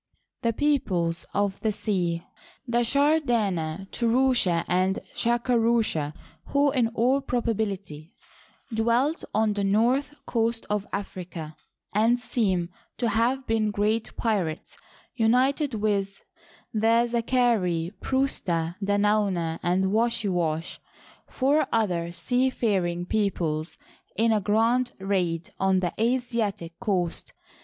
The" 0.41 0.51
Peoples 0.67 1.27
of 1.31 1.59
the 1.59 1.71
Sea 1.71 2.23
"—the 2.67 2.79
Shar^ 2.79 3.19
dana^ 3.19 3.87
Turuska, 3.91 4.65
and 4.67 4.97
Shakaruska, 5.15 6.15
who 6.47 6.71
in 6.71 6.87
all 6.95 7.21
probability 7.21 8.15
dwelt 8.73 9.23
on 9.35 9.53
the 9.53 9.63
north 9.63 10.15
coast 10.25 10.65
of 10.71 10.87
Africa, 10.91 11.55
and 11.93 12.17
seem 12.19 12.69
to 12.97 13.09
have 13.09 13.45
been 13.45 13.69
great 13.69 14.17
pirates— 14.17 14.75
united 15.23 15.75
with 15.75 16.23
the 16.73 17.05
Zak'kari, 17.05 17.91
Pursta, 18.01 18.77
Da 18.83 18.95
nauna, 18.97 19.59
and 19.61 19.85
Ouaskauash, 19.85 20.79
four 21.29 21.67
other 21.71 22.11
seafaring 22.11 23.05
peoples, 23.05 23.77
in 24.15 24.31
a 24.31 24.41
g^and 24.41 24.93
raid 24.97 25.51
on 25.59 25.79
the 25.79 25.93
Asiatic 25.99 26.79
coast. 26.79 27.33